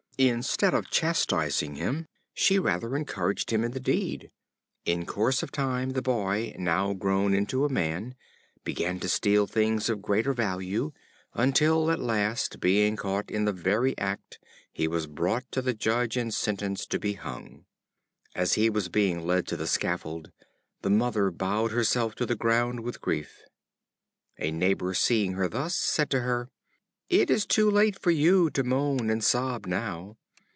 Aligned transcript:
Instead 0.17 0.75
of 0.75 0.91
chastising 0.91 1.73
him, 1.77 2.05
she 2.35 2.59
rather 2.59 2.95
encouraged 2.95 3.49
him 3.51 3.63
in 3.63 3.71
the 3.71 3.79
deed. 3.79 4.29
In 4.85 5.07
course 5.07 5.41
of 5.41 5.51
time 5.51 5.91
the 5.93 6.01
boy, 6.03 6.53
now 6.59 6.93
grown 6.93 7.33
into 7.33 7.65
a 7.65 7.69
man, 7.69 8.13
began 8.63 8.99
to 8.99 9.09
steal 9.09 9.47
things 9.47 9.89
of 9.89 10.03
greater 10.03 10.31
value, 10.31 10.91
until, 11.33 11.89
at 11.89 11.99
last, 11.99 12.59
being 12.59 12.95
caught 12.95 13.31
in 13.31 13.45
the 13.45 13.51
very 13.51 13.97
act, 13.97 14.37
he 14.71 14.87
was 14.87 15.07
brought 15.07 15.51
to 15.53 15.59
the 15.59 15.73
Judge 15.73 16.15
and 16.17 16.31
sentenced 16.31 16.91
to 16.91 16.99
be 16.99 17.13
hung. 17.13 17.65
As 18.35 18.53
he 18.53 18.69
was 18.69 18.89
being 18.89 19.25
led 19.25 19.47
to 19.47 19.57
the 19.57 19.65
scaffold, 19.65 20.31
the 20.83 20.91
mother 20.91 21.31
bowed 21.31 21.71
herself 21.71 22.13
to 22.17 22.27
the 22.27 22.35
ground 22.35 22.81
with 22.81 23.01
grief. 23.01 23.41
A 24.37 24.51
neighbor 24.51 24.93
seeing 24.93 25.33
her 25.33 25.49
thus, 25.49 25.73
said 25.73 26.11
to 26.11 26.19
her: 26.19 26.51
"It 27.09 27.29
is 27.29 27.45
too 27.45 27.69
late 27.69 27.99
for 27.99 28.09
you 28.11 28.49
to 28.51 28.63
moan 28.63 29.09
and 29.09 29.21
sob 29.21 29.65
now. 29.65 30.15